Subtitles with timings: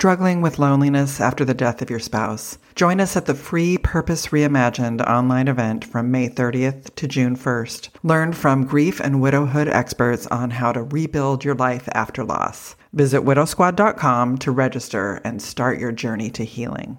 [0.00, 2.56] Struggling with loneliness after the death of your spouse?
[2.74, 7.90] Join us at the free Purpose Reimagined online event from May 30th to June 1st.
[8.02, 12.76] Learn from grief and widowhood experts on how to rebuild your life after loss.
[12.94, 16.96] Visit widowsquad.com to register and start your journey to healing.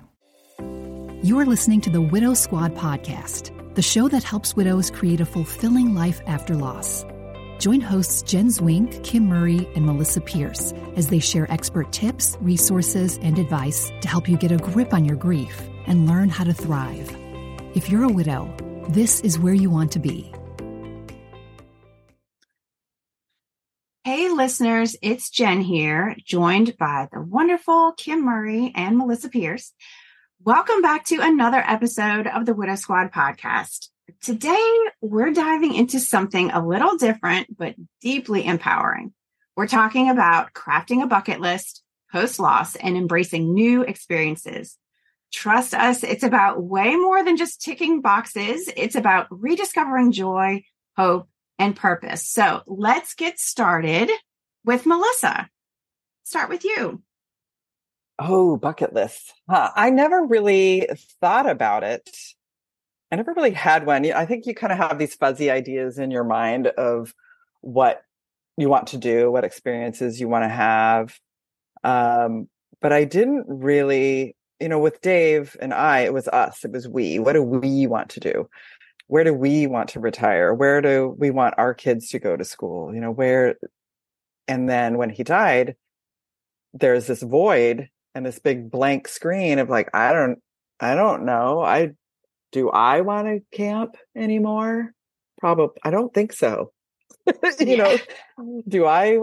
[1.23, 5.25] You are listening to the Widow Squad podcast, the show that helps widows create a
[5.25, 7.04] fulfilling life after loss.
[7.62, 13.20] Join hosts Jen Zwink, Kim Murray, and Melissa Pierce as they share expert tips, resources,
[13.21, 16.55] and advice to help you get a grip on your grief and learn how to
[16.55, 17.16] thrive.
[17.76, 18.52] If you're a widow,
[18.90, 20.34] this is where you want to be.
[24.05, 29.71] Hey, listeners, it's Jen here, joined by the wonderful Kim Murray and Melissa Pierce.
[30.43, 33.91] Welcome back to another episode of the Widow Squad podcast.
[34.21, 39.13] Today, we're diving into something a little different, but deeply empowering.
[39.55, 44.77] We're talking about crafting a bucket list post loss and embracing new experiences.
[45.31, 48.70] Trust us, it's about way more than just ticking boxes.
[48.76, 50.63] It's about rediscovering joy,
[50.98, 52.27] hope, and purpose.
[52.27, 54.09] So let's get started
[54.65, 55.49] with Melissa.
[56.23, 57.01] Start with you.
[58.20, 59.34] Oh, bucket list.
[59.49, 59.71] Huh.
[59.75, 60.87] I never really
[61.21, 62.09] thought about it
[63.12, 64.09] I never really had one.
[64.12, 67.13] I think you kind of have these fuzzy ideas in your mind of
[67.59, 68.03] what
[68.57, 71.19] you want to do, what experiences you want to have.
[71.84, 72.47] Um,
[72.79, 76.88] but I didn't really, you know, with Dave and I, it was us, it was
[76.88, 77.19] we.
[77.19, 78.50] What do we want to do?
[79.07, 80.53] Where do we want to retire?
[80.53, 82.96] Where do we want our kids to go to school?
[82.96, 83.56] You know, where,
[84.47, 85.75] and then when he died,
[86.73, 90.40] there's this void and this big blank screen of like, I don't,
[90.79, 91.62] I don't know.
[91.62, 91.91] I
[92.52, 94.94] do I want to camp anymore?
[95.40, 96.72] Probably, I don't think so.
[97.59, 97.97] you know,
[98.68, 99.19] do I,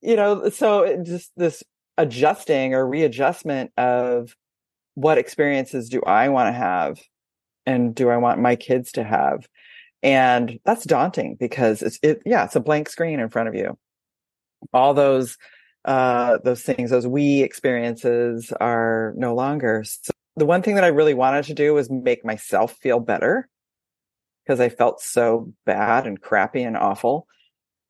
[0.00, 1.62] you know, so just this
[1.96, 4.34] adjusting or readjustment of
[4.94, 7.00] what experiences do I want to have
[7.66, 9.48] and do I want my kids to have?
[10.02, 13.78] And that's daunting because it's, it, yeah, it's a blank screen in front of you.
[14.72, 15.38] All those,
[15.84, 19.84] uh, those things, those we experiences are no longer.
[19.84, 23.48] So the one thing that I really wanted to do was make myself feel better
[24.44, 27.26] because I felt so bad and crappy and awful.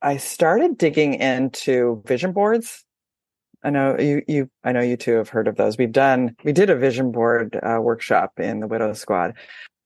[0.01, 2.85] I started digging into vision boards.
[3.63, 5.79] I know you, you, I know you two have heard of those.
[5.79, 9.35] We've done, we did a vision board uh, workshop in the Widow Squad.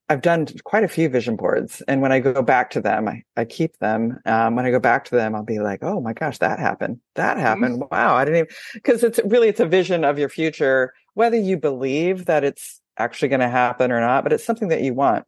[0.08, 1.82] I've done quite a few vision boards.
[1.86, 4.18] And when I go back to them, I, I keep them.
[4.24, 7.00] Um, when I go back to them, I'll be like, Oh my gosh, that happened.
[7.16, 7.40] That mm-hmm.
[7.46, 7.82] happened.
[7.82, 7.94] Mm-hmm.
[7.94, 8.14] Wow.
[8.14, 12.26] I didn't even, cause it's really, it's a vision of your future whether you believe
[12.26, 15.24] that it's actually going to happen or not, but it's something that you want.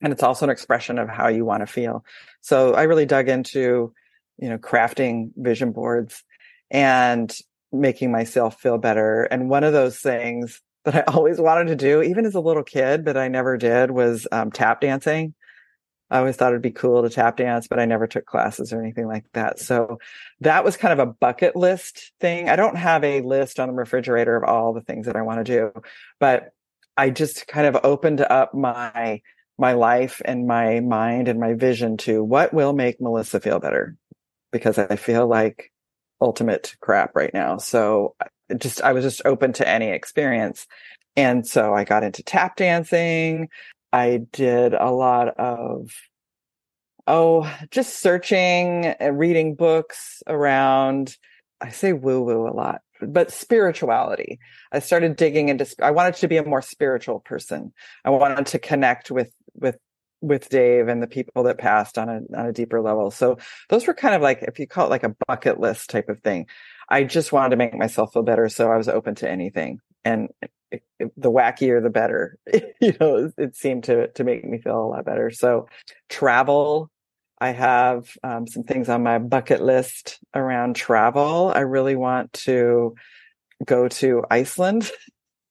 [0.00, 2.04] And it's also an expression of how you want to feel.
[2.40, 3.92] So I really dug into,
[4.38, 6.22] you know, crafting vision boards
[6.70, 7.36] and
[7.72, 9.24] making myself feel better.
[9.24, 12.62] And one of those things that I always wanted to do, even as a little
[12.62, 15.34] kid, but I never did was um, tap dancing.
[16.10, 18.80] I always thought it'd be cool to tap dance, but I never took classes or
[18.80, 19.58] anything like that.
[19.58, 19.98] So
[20.40, 22.48] that was kind of a bucket list thing.
[22.48, 25.44] I don't have a list on the refrigerator of all the things that I want
[25.44, 25.82] to do,
[26.18, 26.52] but
[26.96, 29.20] I just kind of opened up my
[29.58, 33.96] my life and my mind and my vision to what will make Melissa feel better
[34.52, 35.72] because I feel like
[36.20, 37.58] ultimate crap right now.
[37.58, 38.14] So
[38.56, 40.66] just I was just open to any experience.
[41.16, 43.48] And so I got into tap dancing.
[43.92, 45.90] I did a lot of,
[47.06, 51.16] oh, just searching and reading books around,
[51.60, 54.38] I say woo woo a lot, but spirituality.
[54.72, 57.72] I started digging into, I wanted to be a more spiritual person.
[58.04, 59.78] I wanted to connect with, with,
[60.20, 63.10] with Dave and the people that passed on a, on a deeper level.
[63.10, 63.38] So
[63.68, 66.20] those were kind of like, if you call it like a bucket list type of
[66.20, 66.46] thing.
[66.90, 68.48] I just wanted to make myself feel better.
[68.48, 69.80] So I was open to anything.
[70.04, 70.28] And
[70.70, 72.38] the wackier the better.
[72.80, 75.30] You know it seemed to to make me feel a lot better.
[75.30, 75.68] So
[76.08, 76.90] travel
[77.40, 81.52] i have um, some things on my bucket list around travel.
[81.54, 82.94] I really want to
[83.64, 84.90] go to iceland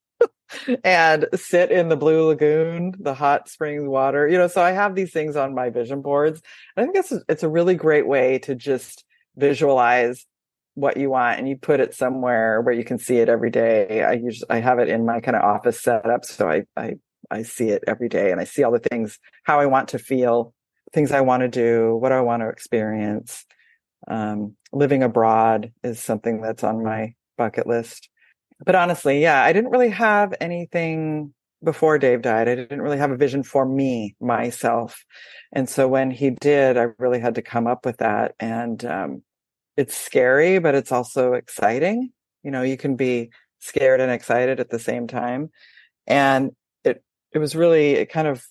[0.83, 4.95] and sit in the blue lagoon the hot springs water you know so i have
[4.95, 6.41] these things on my vision boards.
[6.75, 9.03] And i think it's it's a really great way to just
[9.35, 10.25] visualize
[10.77, 14.03] what you want and you put it somewhere where you can see it every day.
[14.03, 16.93] I usually I have it in my kind of office setup, so I I
[17.31, 19.99] I see it every day and I see all the things how I want to
[19.99, 20.53] feel,
[20.93, 23.43] things I want to do, what I want to experience.
[24.07, 28.07] Um, living abroad is something that's on my bucket list.
[28.63, 31.33] But honestly, yeah, I didn't really have anything
[31.63, 32.47] before Dave died.
[32.47, 35.03] I didn't really have a vision for me, myself.
[35.51, 38.35] And so when he did, I really had to come up with that.
[38.39, 39.23] And um,
[39.77, 42.11] it's scary, but it's also exciting.
[42.43, 43.29] You know, you can be
[43.59, 45.51] scared and excited at the same time.
[46.07, 46.51] And
[46.83, 48.43] it it was really it kind of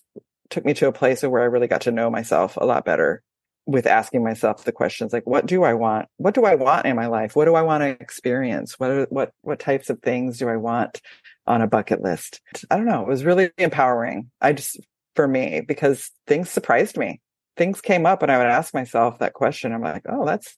[0.49, 2.85] took me to a place of where I really got to know myself a lot
[2.85, 3.23] better
[3.67, 6.09] with asking myself the questions like what do I want?
[6.19, 7.35] What do I want in my life?
[7.35, 8.79] What do I want to experience?
[8.79, 11.01] What are, what what types of things do I want
[11.47, 12.41] on a bucket list?
[12.71, 13.03] I don't know.
[13.03, 14.31] It was really empowering.
[14.41, 14.79] I just
[15.17, 17.21] for me because things surprised me.
[17.57, 19.73] Things came up and I would ask myself that question.
[19.73, 20.57] I'm like, "Oh, that's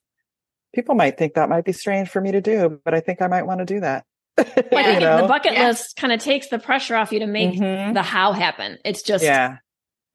[0.74, 3.26] people might think that might be strange for me to do, but I think I
[3.26, 4.04] might want to do that."
[4.70, 5.22] Yeah, you know?
[5.22, 5.68] the bucket yeah.
[5.68, 7.92] list kind of takes the pressure off you to make mm-hmm.
[7.92, 8.78] the how happen.
[8.84, 9.58] It's just yeah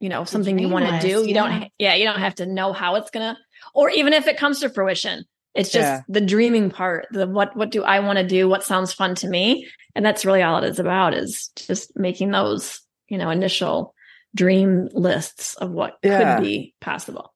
[0.04, 1.34] you know something you want to do you yeah.
[1.34, 3.38] don't yeah you don't have to know how it's gonna
[3.74, 5.24] or even if it comes to fruition
[5.56, 6.02] it's just yeah.
[6.10, 9.30] the dreaming part the what what do i want to do what sounds fun to
[9.30, 9.66] me
[9.96, 13.96] and that's really all it is about is just making those you know initial
[14.36, 16.36] dream lists of what yeah.
[16.36, 17.34] could be possible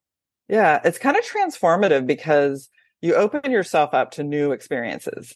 [0.48, 2.68] yeah it's kind of transformative because
[3.00, 5.34] you open yourself up to new experiences.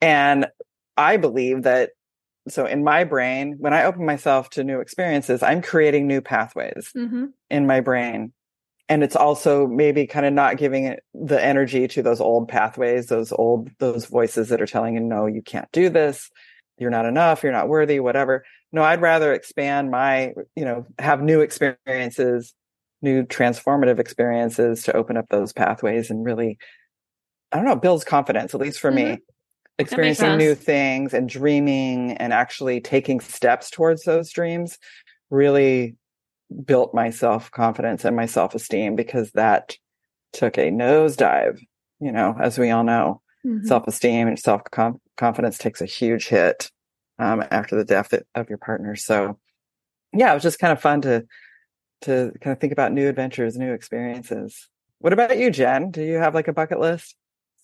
[0.00, 0.46] And
[0.96, 1.90] i believe that
[2.48, 6.90] so in my brain when i open myself to new experiences i'm creating new pathways
[6.96, 7.26] mm-hmm.
[7.50, 8.32] in my brain.
[8.88, 13.06] And it's also maybe kind of not giving it the energy to those old pathways
[13.06, 16.30] those old those voices that are telling you no you can't do this.
[16.78, 17.42] You're not enough.
[17.42, 18.44] You're not worthy whatever.
[18.72, 22.54] No i'd rather expand my you know have new experiences
[23.02, 26.58] new transformative experiences to open up those pathways and really
[27.52, 29.14] i don't know builds confidence at least for mm-hmm.
[29.14, 29.18] me
[29.78, 34.78] experiencing new things and dreaming and actually taking steps towards those dreams
[35.30, 35.96] really
[36.64, 39.76] built my self confidence and my self esteem because that
[40.32, 41.60] took a nosedive.
[42.00, 43.66] You know, as we all know, mm-hmm.
[43.66, 44.62] self esteem and self
[45.16, 46.70] confidence takes a huge hit
[47.18, 48.96] um, after the death of your partner.
[48.96, 49.38] So,
[50.12, 51.26] yeah, it was just kind of fun to
[52.02, 54.68] to kind of think about new adventures, new experiences.
[54.98, 55.90] What about you, Jen?
[55.90, 57.16] Do you have like a bucket list?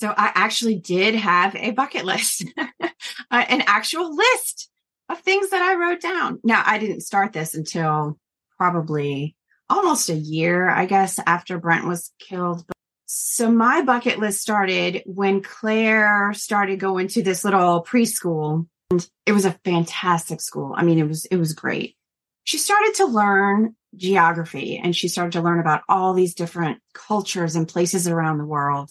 [0.03, 2.89] So I actually did have a bucket list, uh,
[3.31, 4.69] an actual list
[5.09, 6.41] of things that I wrote down.
[6.43, 8.19] Now, I didn't start this until
[8.59, 9.37] probably
[9.71, 12.65] almost a year, I guess, after Brent was killed.
[13.07, 18.67] So my bucket list started when Claire started going to this little preschool.
[18.91, 20.75] And it was a fantastic school.
[20.77, 21.95] I mean, it was, it was great.
[22.43, 27.55] She started to learn geography and she started to learn about all these different cultures
[27.55, 28.91] and places around the world.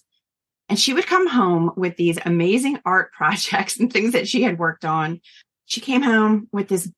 [0.72, 4.58] And she would come home with these amazing art projects and things that she had
[4.58, 5.20] worked on.
[5.66, 6.90] She came home with this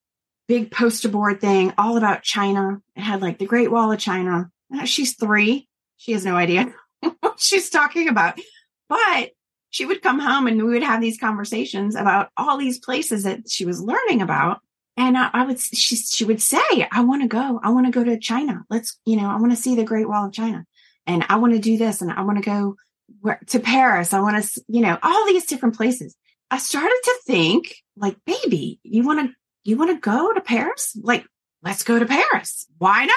[0.47, 2.83] big poster board thing all about China.
[2.95, 4.51] It had like the Great Wall of China.
[4.85, 5.67] She's three.
[5.97, 6.71] She has no idea
[7.21, 8.39] what she's talking about.
[8.89, 9.31] But
[9.71, 13.49] she would come home and we would have these conversations about all these places that
[13.49, 14.59] she was learning about.
[14.97, 17.59] And I, I would, she, she would say, I want to go.
[17.63, 18.65] I want to go to China.
[18.69, 20.63] Let's, you know, I want to see the Great Wall of China
[21.07, 22.75] and I want to do this and I want to go
[23.21, 24.13] where, to Paris.
[24.13, 26.15] I want to, you know, all these different places.
[26.51, 30.97] I started to think like, baby, you want to, you want to go to Paris?
[31.01, 31.25] Like,
[31.63, 32.67] let's go to Paris.
[32.77, 33.07] Why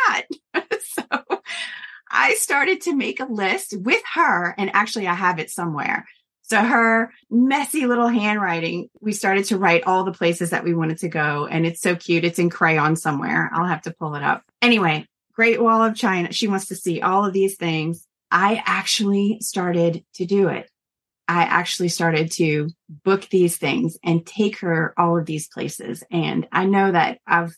[0.54, 0.64] not?
[0.82, 1.04] so
[2.10, 6.06] I started to make a list with her and actually I have it somewhere.
[6.48, 10.98] So her messy little handwriting, we started to write all the places that we wanted
[10.98, 11.46] to go.
[11.46, 12.24] And it's so cute.
[12.24, 13.50] It's in crayon somewhere.
[13.52, 14.44] I'll have to pull it up.
[14.62, 16.32] Anyway, Great Wall of China.
[16.32, 18.06] She wants to see all of these things.
[18.30, 20.70] I actually started to do it.
[21.28, 26.04] I actually started to book these things and take her all of these places.
[26.10, 27.56] And I know that I've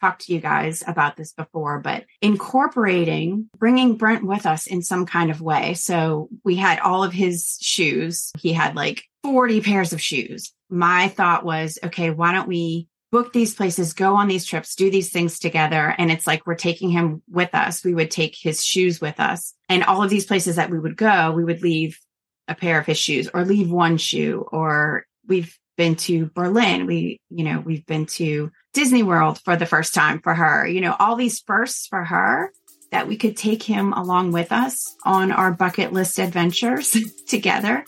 [0.00, 5.06] talked to you guys about this before, but incorporating, bringing Brent with us in some
[5.06, 5.74] kind of way.
[5.74, 8.30] So we had all of his shoes.
[8.38, 10.52] He had like 40 pairs of shoes.
[10.70, 14.90] My thought was, okay, why don't we book these places, go on these trips, do
[14.90, 15.94] these things together.
[15.96, 17.84] And it's like we're taking him with us.
[17.84, 19.54] We would take his shoes with us.
[19.68, 21.98] And all of these places that we would go, we would leave
[22.46, 24.46] a pair of his shoes or leave one shoe.
[24.52, 26.86] Or we've been to Berlin.
[26.86, 30.66] We, you know, we've been to Disney World for the first time for her.
[30.66, 32.52] You know, all these firsts for her
[32.90, 36.96] that we could take him along with us on our bucket list adventures
[37.28, 37.84] together.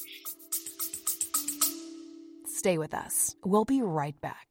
[2.47, 3.35] Stay with us.
[3.43, 4.50] We'll be right back.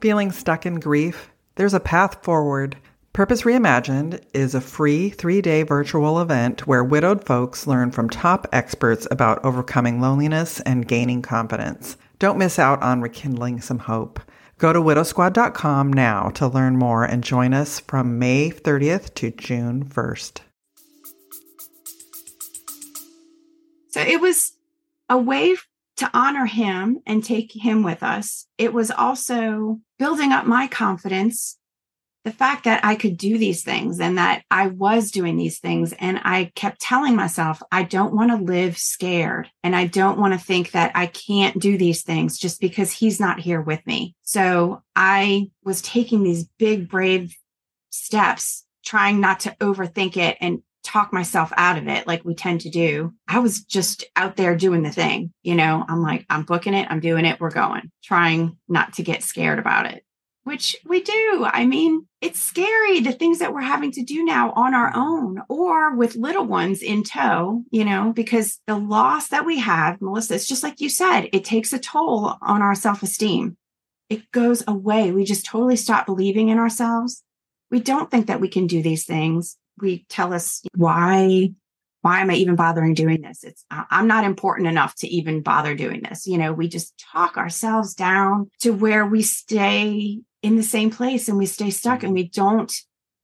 [0.00, 1.28] Feeling stuck in grief?
[1.56, 2.76] There's a path forward.
[3.12, 8.46] Purpose Reimagined is a free three day virtual event where widowed folks learn from top
[8.52, 11.96] experts about overcoming loneliness and gaining confidence.
[12.20, 14.20] Don't miss out on rekindling some hope.
[14.58, 19.84] Go to widowsquad.com now to learn more and join us from May 30th to June
[19.84, 20.40] 1st.
[23.88, 24.52] So it was
[25.08, 25.56] a way
[25.98, 28.46] to honor him and take him with us.
[28.56, 31.58] It was also building up my confidence
[32.24, 35.94] the fact that I could do these things and that I was doing these things.
[35.94, 39.48] And I kept telling myself, I don't want to live scared.
[39.62, 43.18] And I don't want to think that I can't do these things just because he's
[43.18, 44.14] not here with me.
[44.22, 47.34] So I was taking these big, brave
[47.90, 52.62] steps, trying not to overthink it and talk myself out of it like we tend
[52.62, 53.12] to do.
[53.28, 55.32] I was just out there doing the thing.
[55.42, 59.02] You know, I'm like, I'm booking it, I'm doing it, we're going, trying not to
[59.02, 60.02] get scared about it,
[60.44, 61.46] which we do.
[61.46, 65.42] I mean, it's scary the things that we're having to do now on our own
[65.50, 70.34] or with little ones in tow, you know, because the loss that we have, Melissa,
[70.36, 73.58] it's just like you said, it takes a toll on our self esteem.
[74.08, 75.12] It goes away.
[75.12, 77.22] We just totally stop believing in ourselves.
[77.70, 81.50] We don't think that we can do these things we tell us why
[82.02, 83.42] why am I even bothering doing this?
[83.42, 86.26] It's I'm not important enough to even bother doing this.
[86.26, 91.28] You know, we just talk ourselves down to where we stay in the same place
[91.28, 92.40] and we stay stuck and we mm-hmm.
[92.40, 92.72] don't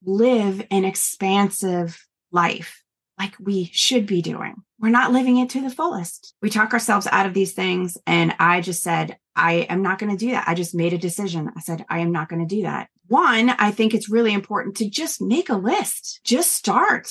[0.05, 2.83] live an expansive life
[3.19, 4.57] like we should be doing.
[4.85, 6.35] We're not living it to the fullest.
[6.43, 7.97] We talk ourselves out of these things.
[8.07, 10.47] And I just said, I am not going to do that.
[10.47, 11.51] I just made a decision.
[11.57, 12.91] I said, I am not going to do that.
[13.07, 17.09] One, I think it's really important to just make a list, just start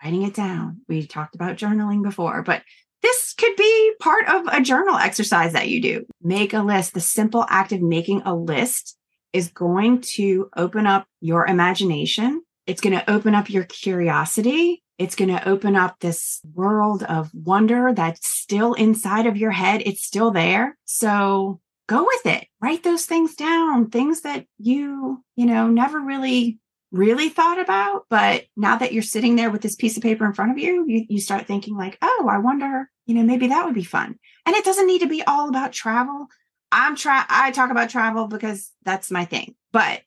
[0.00, 0.82] writing it down.
[0.88, 2.62] We talked about journaling before, but
[3.02, 6.06] this could be part of a journal exercise that you do.
[6.22, 6.94] Make a list.
[6.94, 8.96] The simple act of making a list
[9.32, 12.44] is going to open up your imagination.
[12.68, 14.84] It's going to open up your curiosity.
[15.02, 19.82] It's going to open up this world of wonder that's still inside of your head.
[19.84, 20.78] It's still there.
[20.84, 22.46] So go with it.
[22.60, 26.60] Write those things down, things that you, you know, never really
[26.92, 30.34] really thought about but now that you're sitting there with this piece of paper in
[30.34, 33.64] front of you, you you start thinking like oh i wonder you know maybe that
[33.64, 36.26] would be fun and it doesn't need to be all about travel
[36.70, 40.02] i'm try i talk about travel because that's my thing but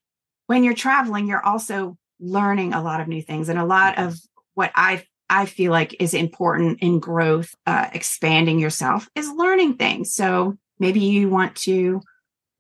[0.46, 4.20] when you're traveling you're also learning a lot of new things and a lot of
[4.56, 10.14] what i i feel like is important in growth uh, expanding yourself is learning things
[10.14, 12.02] so Maybe you want to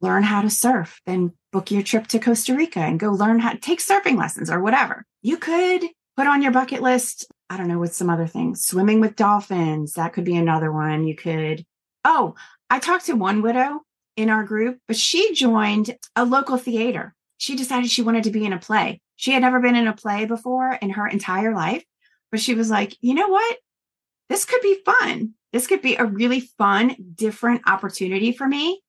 [0.01, 3.51] learn how to surf, then book your trip to Costa Rica and go learn how
[3.51, 5.05] to take surfing lessons or whatever.
[5.21, 5.83] You could
[6.15, 9.93] put on your bucket list, I don't know, with some other things, swimming with dolphins.
[9.93, 11.07] That could be another one.
[11.07, 11.65] You could,
[12.03, 12.35] oh,
[12.69, 13.81] I talked to one widow
[14.15, 17.13] in our group, but she joined a local theater.
[17.37, 19.01] She decided she wanted to be in a play.
[19.15, 21.83] She had never been in a play before in her entire life,
[22.31, 23.57] but she was like, you know what?
[24.29, 28.81] This could be fun this could be a really fun, different opportunity for me.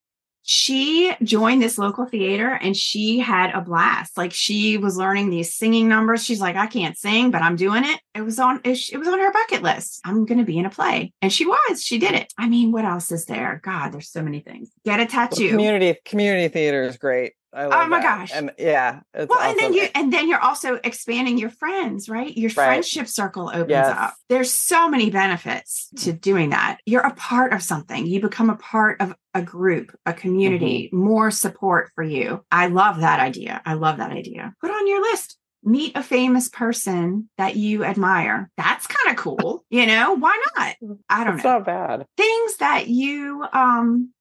[0.42, 4.18] She joined this local theater and she had a blast.
[4.18, 6.24] Like she was learning these singing numbers.
[6.24, 8.00] She's like, I can't sing, but I'm doing it.
[8.16, 10.00] It was on, it was on her bucket list.
[10.04, 11.12] I'm going to be in a play.
[11.22, 12.32] And she was, she did it.
[12.36, 13.60] I mean, what else is there?
[13.62, 14.68] God, there's so many things.
[14.84, 15.44] Get a tattoo.
[15.44, 18.02] Well, community, community theater is great oh my that.
[18.02, 18.30] gosh!
[18.34, 19.50] And yeah, well, awesome.
[19.50, 22.36] and then you and then you're also expanding your friends, right?
[22.36, 22.66] Your right.
[22.66, 23.96] friendship circle opens yes.
[23.96, 24.14] up.
[24.28, 26.78] There's so many benefits to doing that.
[26.86, 28.06] You're a part of something.
[28.06, 31.04] You become a part of a group, a community, mm-hmm.
[31.04, 32.44] more support for you.
[32.50, 33.62] I love that idea.
[33.64, 34.54] I love that idea.
[34.60, 38.48] Put on your list meet a famous person that you admire.
[38.56, 39.64] That's kind of cool.
[39.68, 40.76] You know, why not?
[41.08, 41.58] I don't it's know.
[41.58, 42.06] not bad.
[42.16, 44.12] Things that you um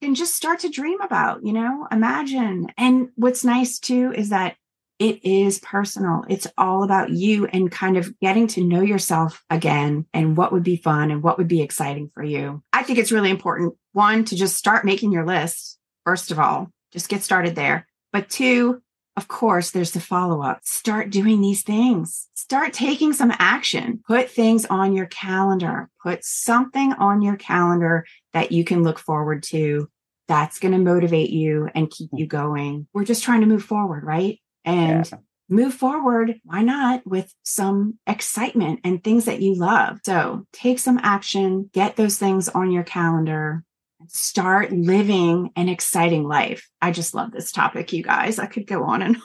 [0.00, 2.68] can just start to dream about, you know, imagine.
[2.76, 4.56] And what's nice too is that
[4.98, 6.24] it is personal.
[6.28, 10.64] It's all about you and kind of getting to know yourself again and what would
[10.64, 12.62] be fun and what would be exciting for you.
[12.72, 16.70] I think it's really important, one, to just start making your list, first of all,
[16.92, 17.86] just get started there.
[18.12, 18.82] But two,
[19.18, 20.60] of course, there's the follow up.
[20.62, 22.28] Start doing these things.
[22.34, 24.00] Start taking some action.
[24.06, 25.90] Put things on your calendar.
[26.00, 29.90] Put something on your calendar that you can look forward to.
[30.28, 32.86] That's going to motivate you and keep you going.
[32.92, 34.38] We're just trying to move forward, right?
[34.64, 35.18] And yeah.
[35.48, 36.40] move forward.
[36.44, 39.98] Why not with some excitement and things that you love?
[40.04, 43.64] So take some action, get those things on your calendar,
[44.08, 46.68] start living an exciting life.
[46.80, 48.38] I just love this topic, you guys.
[48.38, 49.22] I could go on and on.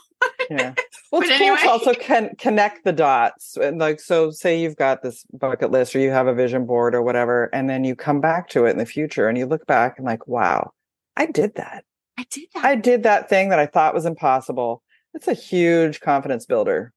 [0.50, 0.74] yeah.
[1.12, 1.58] Well, it's anyway.
[1.58, 3.58] cool to also can connect the dots.
[3.58, 6.96] And like, so say you've got this bucket list or you have a vision board
[6.96, 9.66] or whatever, and then you come back to it in the future and you look
[9.68, 10.72] back and like, wow,
[11.16, 11.86] I did that.
[12.18, 12.66] I did that.
[12.66, 14.84] I did that thing that I thought was impossible.
[15.14, 16.94] It's a huge confidence builder.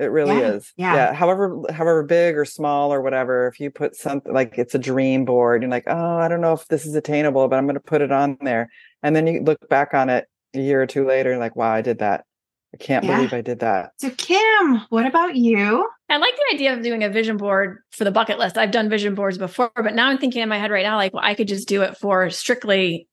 [0.00, 0.72] It really yeah, is.
[0.76, 0.94] Yeah.
[0.94, 1.12] yeah.
[1.12, 5.26] However, however big or small or whatever, if you put something like it's a dream
[5.26, 7.80] board, you're like, oh, I don't know if this is attainable, but I'm going to
[7.80, 8.70] put it on there.
[9.02, 11.82] And then you look back on it a year or two later, like, wow, I
[11.82, 12.24] did that.
[12.72, 13.16] I can't yeah.
[13.16, 13.90] believe I did that.
[13.98, 15.86] So, Kim, what about you?
[16.08, 18.56] I like the idea of doing a vision board for the bucket list.
[18.56, 21.12] I've done vision boards before, but now I'm thinking in my head right now, like,
[21.12, 23.06] well, I could just do it for strictly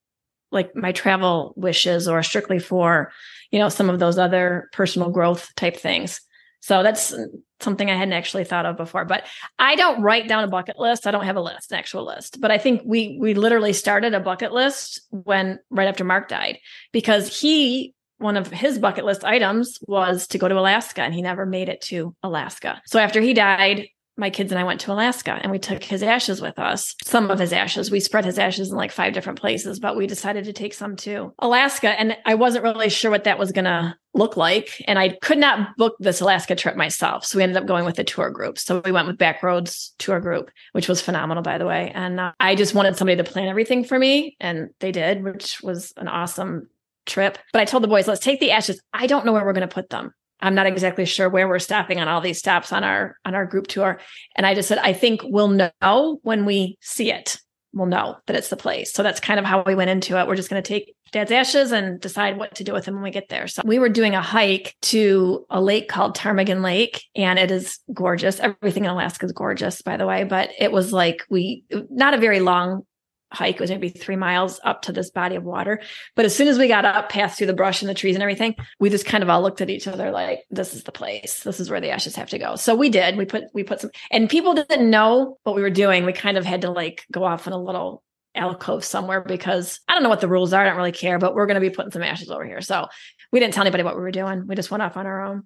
[0.51, 3.11] like my travel wishes or strictly for,
[3.51, 6.21] you know, some of those other personal growth type things.
[6.61, 7.13] So that's
[7.59, 9.05] something I hadn't actually thought of before.
[9.05, 9.25] But
[9.57, 11.07] I don't write down a bucket list.
[11.07, 12.41] I don't have a list, an actual list.
[12.41, 16.59] But I think we we literally started a bucket list when right after Mark died
[16.91, 21.21] because he one of his bucket list items was to go to Alaska and he
[21.21, 22.81] never made it to Alaska.
[22.85, 26.01] So after he died, my kids and I went to Alaska and we took his
[26.01, 26.95] ashes with us.
[27.03, 27.91] Some of his ashes.
[27.91, 30.95] We spread his ashes in like five different places, but we decided to take some
[30.97, 31.89] to Alaska.
[31.89, 34.83] And I wasn't really sure what that was going to look like.
[34.87, 37.25] And I could not book this Alaska trip myself.
[37.25, 38.57] So we ended up going with a tour group.
[38.57, 41.91] So we went with Backroads Tour Group, which was phenomenal, by the way.
[41.93, 44.35] And uh, I just wanted somebody to plan everything for me.
[44.39, 46.69] And they did, which was an awesome
[47.05, 47.37] trip.
[47.53, 48.81] But I told the boys, let's take the ashes.
[48.93, 50.13] I don't know where we're going to put them.
[50.39, 50.73] I'm not mm-hmm.
[50.73, 53.99] exactly sure where we're stopping on all these stops on our on our group tour.
[54.35, 57.39] And I just said, I think we'll know when we see it.
[57.73, 58.93] We'll know that it's the place.
[58.93, 60.27] So that's kind of how we went into it.
[60.27, 63.03] We're just going to take dad's ashes and decide what to do with them when
[63.03, 63.47] we get there.
[63.47, 67.79] So we were doing a hike to a lake called Ptarmigan Lake, and it is
[67.93, 68.39] gorgeous.
[68.39, 70.23] Everything in Alaska is gorgeous, by the way.
[70.23, 72.83] But it was like we not a very long
[73.31, 73.55] hike.
[73.55, 75.81] It was maybe three miles up to this body of water.
[76.15, 78.23] But as soon as we got up past through the brush and the trees and
[78.23, 81.43] everything, we just kind of all looked at each other like, this is the place.
[81.43, 82.55] This is where the ashes have to go.
[82.55, 83.17] So we did.
[83.17, 86.05] We put we put some and people didn't know what we were doing.
[86.05, 88.03] We kind of had to like go off in a little
[88.35, 90.61] alcove somewhere because I don't know what the rules are.
[90.61, 92.61] I don't really care, but we're going to be putting some ashes over here.
[92.61, 92.87] So
[93.31, 94.45] we didn't tell anybody what we were doing.
[94.47, 95.43] We just went off on our own.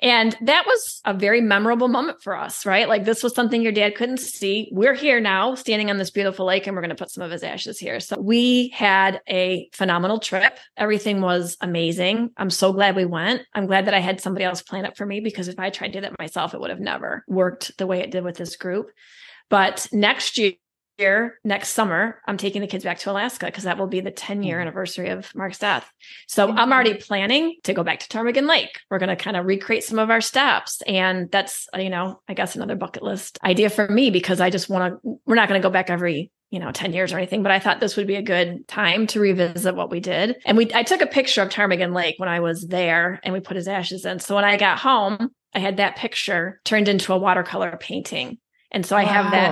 [0.00, 2.88] And that was a very memorable moment for us, right?
[2.88, 4.68] Like this was something your dad couldn't see.
[4.72, 7.30] We're here now standing on this beautiful lake and we're going to put some of
[7.30, 8.00] his ashes here.
[8.00, 10.58] So we had a phenomenal trip.
[10.76, 12.30] Everything was amazing.
[12.36, 13.42] I'm so glad we went.
[13.54, 15.88] I'm glad that I had somebody else plan it for me because if I tried
[15.88, 18.56] to do that myself, it would have never worked the way it did with this
[18.56, 18.90] group.
[19.48, 20.52] But next year,
[20.98, 24.10] year, next summer, I'm taking the kids back to Alaska because that will be the
[24.10, 24.62] 10 year mm-hmm.
[24.62, 25.90] anniversary of Mark's death.
[26.28, 26.58] So mm-hmm.
[26.58, 28.80] I'm already planning to go back to Ptarmigan Lake.
[28.90, 30.82] We're going to kind of recreate some of our steps.
[30.86, 34.68] And that's, you know, I guess another bucket list idea for me because I just
[34.68, 37.42] want to, we're not going to go back every you know 10 years or anything
[37.42, 40.58] but i thought this would be a good time to revisit what we did and
[40.58, 43.56] we i took a picture of ptarmigan lake when i was there and we put
[43.56, 47.18] his ashes in so when i got home i had that picture turned into a
[47.18, 48.36] watercolor painting
[48.72, 49.50] and so I have that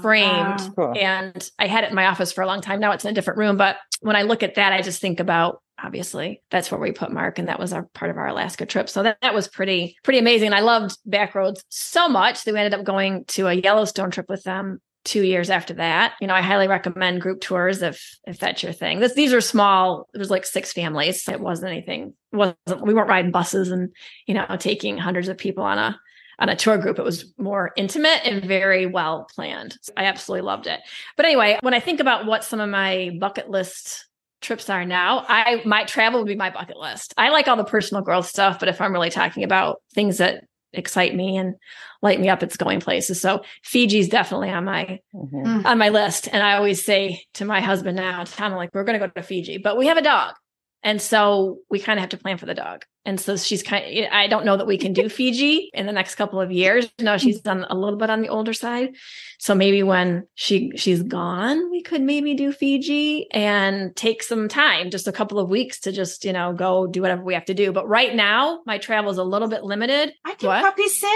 [0.00, 0.92] framed ah, wow.
[0.92, 2.80] and I had it in my office for a long time.
[2.80, 3.56] Now it's in a different room.
[3.56, 7.12] But when I look at that, I just think about obviously that's where we put
[7.12, 7.38] Mark.
[7.38, 8.88] And that was our part of our Alaska trip.
[8.88, 10.46] So that, that was pretty, pretty amazing.
[10.46, 14.26] And i loved Backroads so much that we ended up going to a Yellowstone trip
[14.28, 16.14] with them two years after that.
[16.20, 19.00] You know, I highly recommend group tours if if that's your thing.
[19.00, 20.08] This these are small.
[20.12, 21.26] It was like six families.
[21.28, 22.14] It wasn't anything.
[22.32, 23.94] Wasn't we weren't riding buses and
[24.26, 25.98] you know taking hundreds of people on a
[26.38, 26.98] on a tour group.
[26.98, 29.76] It was more intimate and very well planned.
[29.96, 30.80] I absolutely loved it.
[31.16, 34.06] But anyway, when I think about what some of my bucket list
[34.42, 37.14] trips are now, I might travel would be my bucket list.
[37.16, 40.44] I like all the personal growth stuff, but if I'm really talking about things that
[40.72, 41.54] excite me and
[42.02, 43.20] light me up, it's going places.
[43.20, 45.66] So Fiji's definitely on my mm-hmm.
[45.66, 46.28] on my list.
[46.30, 49.22] And I always say to my husband now, Tom, I'm like, we're gonna go to
[49.22, 50.34] Fiji, but we have a dog.
[50.82, 52.84] And so we kind of have to plan for the dog.
[53.04, 55.92] And so she's kind of, I don't know that we can do Fiji in the
[55.92, 56.88] next couple of years.
[57.00, 58.94] No, she's done a little bit on the older side.
[59.38, 64.90] So maybe when she she's gone, we could maybe do Fiji and take some time,
[64.90, 67.54] just a couple of weeks to just, you know, go do whatever we have to
[67.54, 67.72] do.
[67.72, 70.12] But right now, my travel is a little bit limited.
[70.24, 70.62] I can what?
[70.62, 71.10] puppy sit.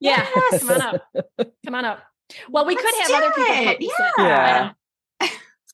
[0.00, 0.26] Yeah.
[0.34, 0.60] Yes.
[0.60, 1.02] Come on up.
[1.64, 2.02] Come on up.
[2.48, 3.64] Well, we Let's could have other people.
[3.64, 3.96] Puppy yeah.
[3.96, 4.24] Sit.
[4.24, 4.72] Yeah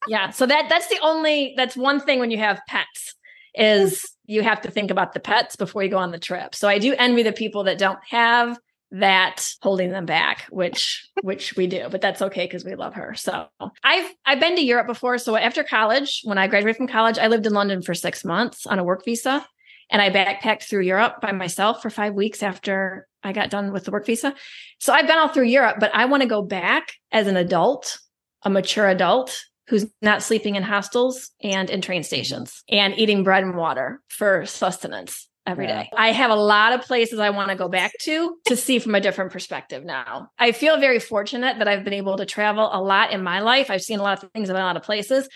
[0.09, 3.14] yeah so that that's the only that's one thing when you have pets
[3.55, 6.55] is you have to think about the pets before you go on the trip.
[6.55, 8.59] So i do envy the people that don't have
[8.90, 13.14] that holding them back which which we do but that's okay because we love her.
[13.14, 13.49] So
[13.85, 15.18] i've i've been to europe before.
[15.18, 18.66] So after college when i graduated from college i lived in london for six months
[18.66, 19.44] on a work visa
[19.90, 23.85] and i backpacked through europe by myself for five weeks after i got done with
[23.85, 24.35] the work visa.
[24.79, 27.99] So i've been all through europe but i want to go back as an adult
[28.42, 33.44] a mature adult who's not sleeping in hostels and in train stations and eating bread
[33.44, 35.83] and water for sustenance every yeah.
[35.83, 35.90] day.
[35.96, 38.94] I have a lot of places I want to go back to to see from
[38.94, 40.28] a different perspective now.
[40.38, 43.70] I feel very fortunate that I've been able to travel a lot in my life.
[43.70, 45.28] I've seen a lot of things in a lot of places,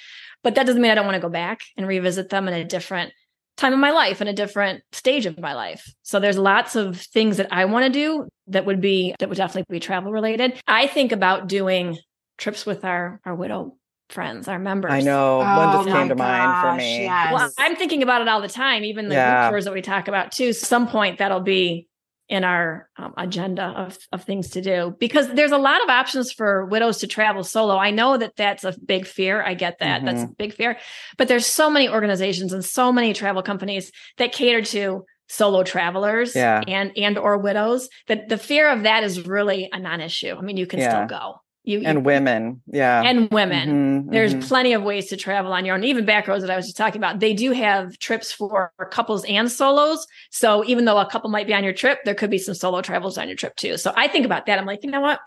[0.42, 2.64] but that doesn't mean I don't want to go back and revisit them in a
[2.64, 3.12] different
[3.57, 5.87] time of my life in a different stage of my life.
[6.03, 9.38] So there's lots of things that I want to do that would be that would
[9.38, 10.61] definitely be travel related.
[10.66, 11.99] I think about doing
[12.38, 13.77] trips with our our widow
[14.12, 14.92] friends, our members.
[14.92, 15.40] I know.
[15.40, 17.03] Oh, One just came to gosh, mind for me.
[17.03, 17.33] Yes.
[17.33, 19.48] Well, I'm thinking about it all the time, even the yeah.
[19.48, 20.53] group tours that we talk about too.
[20.53, 21.88] Some point that'll be
[22.29, 26.33] in our um, agenda of, of things to do because there's a lot of options
[26.33, 27.77] for widows to travel solo.
[27.77, 29.42] I know that that's a big fear.
[29.42, 29.98] I get that.
[29.98, 30.07] Mm-hmm.
[30.07, 30.79] That's a big fear.
[31.18, 36.35] But there's so many organizations and so many travel companies that cater to solo travelers
[36.35, 36.62] yeah.
[36.66, 40.35] and and or widows that the fear of that is really a non-issue.
[40.35, 41.07] I mean, you can yeah.
[41.07, 41.42] still go.
[41.64, 43.68] You, and you, women, yeah, and women.
[43.68, 44.48] Mm-hmm, There's mm-hmm.
[44.48, 45.85] plenty of ways to travel on your own.
[45.85, 49.51] Even Backroads that I was just talking about, they do have trips for couples and
[49.51, 50.05] solos.
[50.31, 52.83] So even though a couple might be on your trip, there could be some solo
[52.83, 53.77] travels on your trip too.
[53.77, 54.59] So I think about that.
[54.59, 55.20] I'm like, you know what?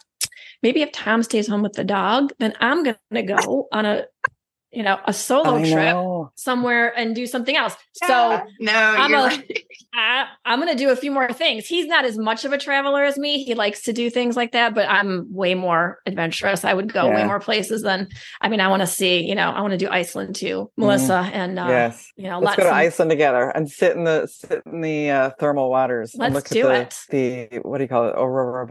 [0.62, 4.06] Maybe if Tom stays home with the dog, then I'm going to go on a
[4.76, 7.76] you know, a solo trip somewhere and do something else.
[8.02, 8.08] Yeah.
[8.08, 9.66] So no, I'm a, right.
[9.96, 11.66] I, I'm going to do a few more things.
[11.66, 13.44] He's not as much of a traveler as me.
[13.44, 16.66] He likes to do things like that, but I'm way more adventurous.
[16.66, 17.16] I would go yeah.
[17.16, 18.10] way more places than,
[18.42, 20.82] I mean, I want to see, you know, I want to do Iceland too, mm-hmm.
[20.82, 21.14] Melissa.
[21.14, 21.32] Mm.
[21.34, 22.12] And, uh, yes.
[22.18, 25.10] you know, let's go to of, Iceland together and sit in the, sit in the
[25.12, 26.14] uh, thermal waters.
[26.18, 27.52] Let's look do at the, it.
[27.52, 28.16] The, what do you call it?
[28.18, 28.68] Aurora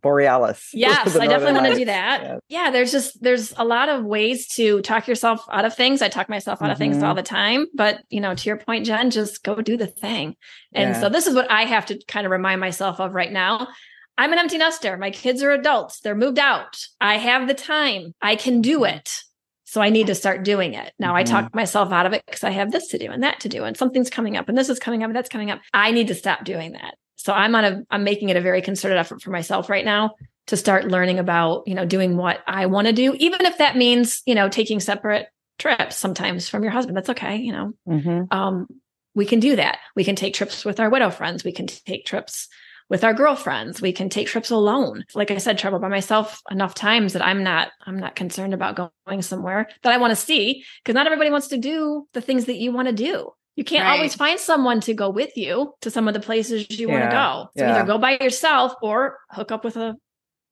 [0.00, 0.70] Borealis.
[0.84, 1.16] Yes.
[1.16, 2.20] I definitely want to do that.
[2.22, 2.40] Yes.
[2.48, 2.70] Yeah.
[2.70, 6.02] There's just, there's a lot of ways to talk yourself out of things.
[6.02, 6.92] I talk myself out of mm-hmm.
[6.92, 9.86] things all the time, but you know, to your point, Jen, just go do the
[9.86, 10.36] thing.
[10.72, 11.00] And yeah.
[11.00, 13.68] so this is what I have to kind of remind myself of right now.
[14.16, 14.96] I'm an empty nester.
[14.96, 16.00] My kids are adults.
[16.00, 16.78] They're moved out.
[17.00, 18.14] I have the time.
[18.22, 19.22] I can do it.
[19.64, 20.92] So I need to start doing it.
[20.98, 21.16] Now mm-hmm.
[21.16, 23.48] I talk myself out of it because I have this to do and that to
[23.48, 25.60] do, and something's coming up, and this is coming up, and that's coming up.
[25.72, 26.94] I need to stop doing that.
[27.16, 30.14] So I'm on a I'm making it a very concerted effort for myself right now
[30.46, 33.76] to start learning about, you know, doing what I want to do, even if that
[33.76, 35.26] means, you know, taking separate
[35.58, 36.96] trips sometimes from your husband.
[36.96, 37.36] That's okay.
[37.36, 38.36] You know, mm-hmm.
[38.36, 38.66] um,
[39.14, 39.78] we can do that.
[39.94, 41.44] We can take trips with our widow friends.
[41.44, 42.48] We can take trips
[42.90, 43.80] with our girlfriends.
[43.80, 45.04] We can take trips alone.
[45.14, 48.92] Like I said, travel by myself enough times that I'm not, I'm not concerned about
[49.06, 52.44] going somewhere that I want to see because not everybody wants to do the things
[52.46, 53.32] that you want to do.
[53.56, 53.96] You can't right.
[53.96, 56.92] always find someone to go with you to some of the places you yeah.
[56.92, 57.48] want to go.
[57.56, 57.76] So yeah.
[57.76, 59.94] either go by yourself or hook up with a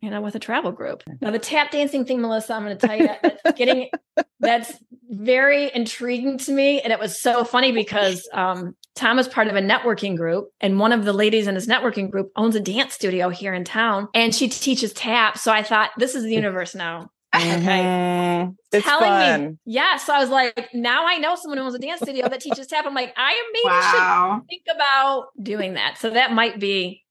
[0.03, 1.03] you know, with a travel group.
[1.23, 3.89] Now, the tap dancing thing, Melissa, I'm going to tell you that that's getting
[4.41, 4.73] that's
[5.09, 9.55] very intriguing to me, and it was so funny because um, Tom is part of
[9.55, 12.95] a networking group, and one of the ladies in his networking group owns a dance
[12.95, 15.39] studio here in town, and she teaches tap.
[15.39, 17.11] So I thought, this is the universe now.
[17.35, 17.49] Okay.
[17.49, 18.51] Mm-hmm.
[18.73, 19.47] It's telling fun.
[19.47, 19.59] me.
[19.65, 19.97] Yeah.
[19.97, 22.67] So I was like, now I know someone who owns a dance studio that teaches
[22.67, 22.85] tap.
[22.85, 24.41] I'm like, I maybe wow.
[24.41, 25.97] should think about doing that.
[25.97, 27.03] So that might be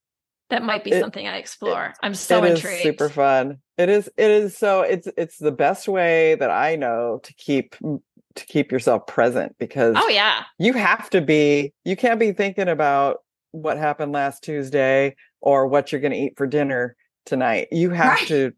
[0.52, 1.88] that might be it, something I explore.
[1.88, 2.84] It, I'm so it intrigued.
[2.84, 3.58] super fun.
[3.78, 4.10] It is.
[4.18, 4.82] It is so.
[4.82, 9.96] It's it's the best way that I know to keep to keep yourself present because
[9.98, 11.74] oh yeah, you have to be.
[11.84, 13.18] You can't be thinking about
[13.52, 17.70] what happened last Tuesday or what you're going to eat for dinner tonight.
[17.72, 18.28] You have right.
[18.28, 18.54] to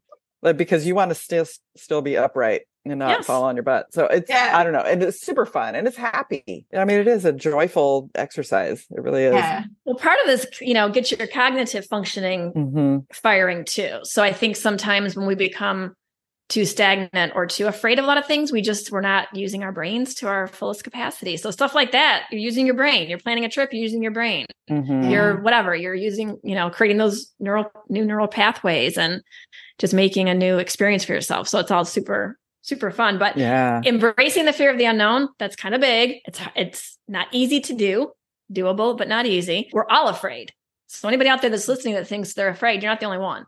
[0.53, 1.45] because you want to still
[1.77, 3.26] still be upright and not yes.
[3.26, 3.93] fall on your butt.
[3.93, 4.52] So it's yeah.
[4.54, 6.65] I don't know, and it's super fun and it's happy.
[6.76, 8.86] I mean, it is a joyful exercise.
[8.91, 9.34] It really is.
[9.34, 9.63] Yeah.
[9.86, 12.98] Well, part of this, you know, gets your cognitive functioning mm-hmm.
[13.13, 14.00] firing too.
[14.04, 15.96] So I think sometimes when we become
[16.50, 19.63] too stagnant or too afraid of a lot of things, we just we're not using
[19.63, 21.38] our brains to our fullest capacity.
[21.38, 23.10] So stuff like that, you're using your brain.
[23.10, 24.46] You're planning a trip, you're using your brain.
[24.69, 25.10] Mm-hmm.
[25.10, 25.76] You're whatever.
[25.76, 29.22] You're using, you know, creating those neural new neural pathways and
[29.80, 31.48] just making a new experience for yourself.
[31.48, 33.19] So it's all super super fun.
[33.19, 36.17] But yeah, embracing the fear of the unknown, that's kind of big.
[36.26, 38.12] It's it's not easy to do,
[38.52, 39.69] doable, but not easy.
[39.71, 40.52] We're all afraid.
[40.88, 43.45] So anybody out there that's listening that thinks they're afraid, you're not the only one.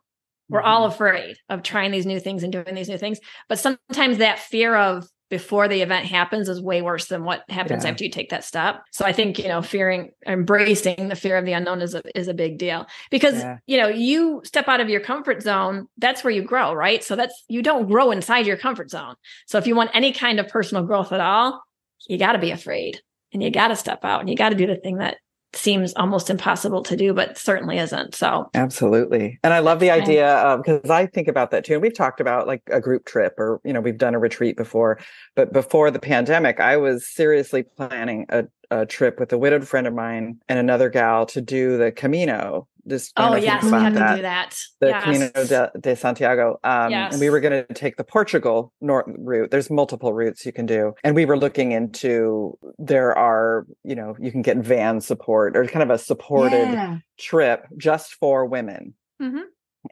[0.50, 0.68] We're mm-hmm.
[0.68, 3.20] all afraid of trying these new things and doing these new things.
[3.50, 7.84] But sometimes that fear of before the event happens is way worse than what happens
[7.84, 7.90] yeah.
[7.90, 8.82] after you take that step.
[8.92, 12.30] So I think, you know, fearing embracing the fear of the unknown is a is
[12.30, 12.86] a big deal.
[13.12, 13.58] Because, yeah.
[13.68, 17.04] you know, you step out of your comfort zone, that's where you grow, right?
[17.04, 19.16] So that's you don't grow inside your comfort zone.
[19.46, 21.62] So if you want any kind of personal growth at all,
[22.08, 23.02] you got to be afraid
[23.34, 25.18] and you got to step out and you got to do the thing that
[25.58, 28.16] seems almost impossible to do, but certainly isn't.
[28.16, 29.40] So absolutely.
[29.44, 31.74] And I love the idea because I think about that too.
[31.74, 34.58] And we've talked about like a group trip or, you know, we've done a retreat
[34.58, 35.00] before,
[35.36, 39.88] but before the pandemic, I was seriously planning a, a trip with a widowed friend
[39.88, 44.10] of mine and another gal to do the Camino just oh yes, we had that.
[44.12, 44.58] to do that.
[44.80, 45.04] The yes.
[45.04, 47.14] Camino de, de Santiago, um, yes.
[47.14, 49.52] and we were going to take the Portugal north route.
[49.52, 54.16] There's multiple routes you can do, and we were looking into there are you know
[54.20, 56.98] you can get van support or kind of a supported yeah.
[57.18, 58.94] trip just for women.
[59.22, 59.42] Mm-hmm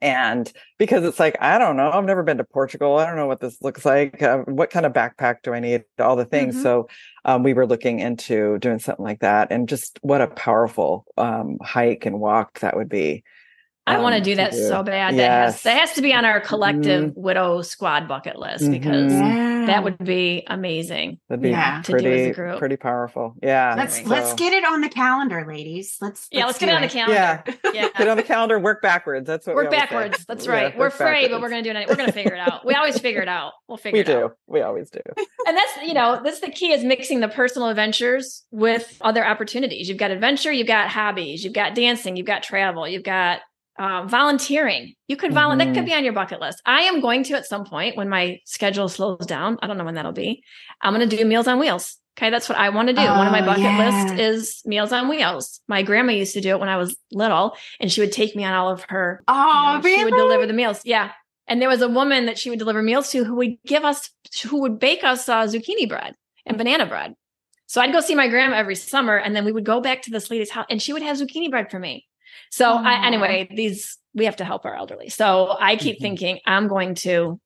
[0.01, 3.27] and because it's like i don't know i've never been to portugal i don't know
[3.27, 6.55] what this looks like uh, what kind of backpack do i need all the things
[6.55, 6.63] mm-hmm.
[6.63, 6.87] so
[7.25, 11.57] um, we were looking into doing something like that and just what a powerful um,
[11.61, 13.23] hike and walk that would be
[13.85, 14.67] I want to do that do.
[14.67, 15.15] so bad.
[15.15, 15.17] Yes.
[15.17, 17.21] That has that has to be on our collective mm-hmm.
[17.21, 19.21] widow squad bucket list because mm-hmm.
[19.21, 19.65] yeah.
[19.65, 21.19] that would be amazing.
[21.27, 21.81] That'd be yeah.
[21.81, 23.35] pretty, pretty powerful.
[23.43, 23.75] Yeah.
[23.77, 24.07] Let's so.
[24.07, 25.97] let's get it on the calendar, ladies.
[25.99, 27.43] Let's, yeah, let's, let's get it on the calendar.
[27.63, 27.71] Yeah.
[27.73, 27.89] yeah.
[27.97, 29.27] Get on the calendar, work backwards.
[29.27, 30.19] That's what work backwards.
[30.19, 30.25] Say.
[30.29, 30.73] That's right.
[30.73, 31.89] Yeah, we're afraid, but we're gonna do it.
[31.89, 32.65] We're gonna figure it out.
[32.65, 33.51] We always figure it out.
[33.67, 34.13] We'll figure it out.
[34.13, 34.25] we it do.
[34.25, 34.37] out.
[34.47, 35.01] We always do.
[35.45, 39.89] And that's you know, that's the key is mixing the personal adventures with other opportunities.
[39.89, 43.41] You've got adventure, you've got hobbies, you've got dancing, you've got travel, you've got
[43.77, 44.93] uh, volunteering.
[45.07, 45.65] You could volunteer.
[45.65, 45.73] Mm-hmm.
[45.73, 46.61] That could be on your bucket list.
[46.65, 49.57] I am going to at some point when my schedule slows down.
[49.61, 50.43] I don't know when that'll be.
[50.81, 51.97] I'm going to do Meals on Wheels.
[52.17, 53.01] Okay, that's what I want to do.
[53.01, 54.03] Oh, One of my oh, bucket yeah.
[54.05, 55.61] list is Meals on Wheels.
[55.67, 58.43] My grandma used to do it when I was little, and she would take me
[58.43, 59.23] on all of her.
[59.27, 59.97] Oh, you know, really?
[59.97, 60.81] She would deliver the meals.
[60.85, 61.11] Yeah,
[61.47, 64.11] and there was a woman that she would deliver meals to who would give us,
[64.43, 67.15] who would bake us uh, zucchini bread and banana bread.
[67.65, 70.11] So I'd go see my grandma every summer, and then we would go back to
[70.11, 72.05] this lady's house, and she would have zucchini bread for me.
[72.51, 75.09] So I, anyway, these we have to help our elderly.
[75.09, 76.03] So I keep mm-hmm.
[76.03, 77.39] thinking I'm going to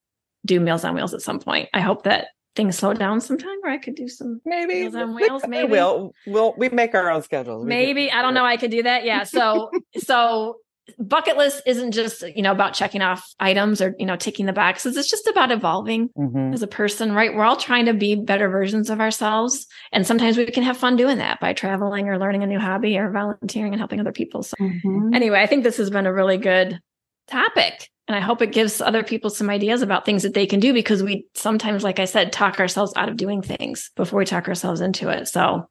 [0.44, 1.68] do Meals on Wheels at some point.
[1.72, 5.14] I hope that things slow down sometime where I could do some maybe Meals on
[5.14, 5.42] Wheels.
[5.46, 7.64] Maybe we'll we'll we make our own schedules.
[7.64, 8.44] maybe I don't know.
[8.44, 9.04] I could do that.
[9.04, 9.24] Yeah.
[9.24, 10.56] So so
[10.98, 14.52] bucket list isn't just you know about checking off items or you know ticking the
[14.52, 16.52] boxes it's just about evolving mm-hmm.
[16.52, 17.34] as a person right?
[17.34, 19.66] We're all trying to be better versions of ourselves.
[19.92, 22.96] And sometimes we can have fun doing that by traveling or learning a new hobby
[22.98, 24.42] or volunteering and helping other people.
[24.42, 25.14] So mm-hmm.
[25.14, 26.80] anyway i think this has been a really good
[27.26, 30.60] topic and i hope it gives other people some ideas about things that they can
[30.60, 34.24] do because we sometimes like i said talk ourselves out of doing things before we
[34.24, 35.28] talk ourselves into it.
[35.28, 35.68] So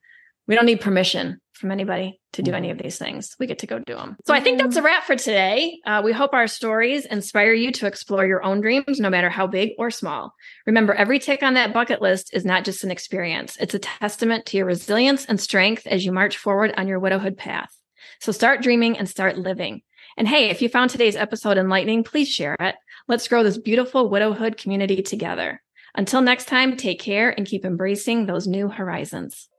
[0.48, 3.36] we don't need permission from anybody to do any of these things.
[3.40, 4.16] We get to go do them.
[4.26, 5.80] So I think that's a wrap for today.
[5.86, 9.48] Uh, we hope our stories inspire you to explore your own dreams, no matter how
[9.48, 10.34] big or small.
[10.66, 14.46] Remember, every tick on that bucket list is not just an experience, it's a testament
[14.48, 17.76] to your resilience and strength as you march forward on your widowhood path.
[18.20, 19.82] So start dreaming and start living.
[20.16, 22.76] And hey, if you found today's episode enlightening, please share it.
[23.08, 25.62] Let's grow this beautiful widowhood community together.
[25.96, 29.50] Until next time, take care and keep embracing those new horizons.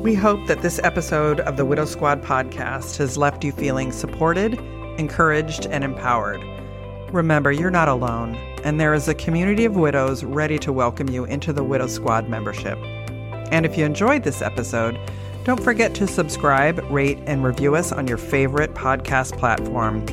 [0.00, 4.54] We hope that this episode of the Widow Squad podcast has left you feeling supported,
[4.98, 6.40] encouraged, and empowered.
[7.12, 8.34] Remember, you're not alone,
[8.64, 12.30] and there is a community of widows ready to welcome you into the Widow Squad
[12.30, 12.78] membership.
[13.52, 14.98] And if you enjoyed this episode,
[15.44, 20.06] don't forget to subscribe, rate, and review us on your favorite podcast platform.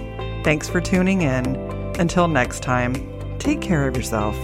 [0.43, 1.55] Thanks for tuning in.
[1.97, 4.35] Until next time, take care of yourself.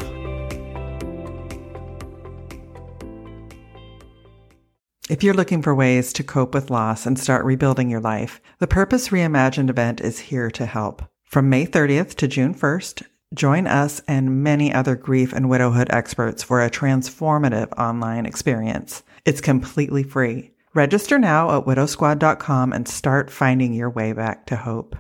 [5.09, 8.67] If you're looking for ways to cope with loss and start rebuilding your life, the
[8.67, 11.03] Purpose Reimagined event is here to help.
[11.25, 16.41] From May 30th to June 1st, join us and many other grief and widowhood experts
[16.41, 19.03] for a transformative online experience.
[19.25, 20.51] It's completely free.
[20.73, 24.95] Register now at widowsquad.com and start finding your way back to hope.